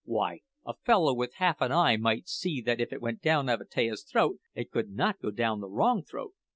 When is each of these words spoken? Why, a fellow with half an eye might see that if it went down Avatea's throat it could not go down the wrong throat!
Why, 0.03 0.39
a 0.65 0.73
fellow 0.83 1.13
with 1.13 1.35
half 1.35 1.61
an 1.61 1.71
eye 1.71 1.95
might 1.95 2.27
see 2.27 2.59
that 2.61 2.81
if 2.81 2.91
it 2.91 3.01
went 3.03 3.21
down 3.21 3.47
Avatea's 3.51 4.03
throat 4.03 4.39
it 4.55 4.71
could 4.71 4.89
not 4.89 5.19
go 5.21 5.29
down 5.29 5.59
the 5.61 5.69
wrong 5.69 6.01
throat! 6.01 6.33